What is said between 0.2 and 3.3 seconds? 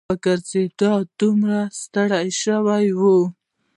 ګرځېدو دومره ستړي شوي وو.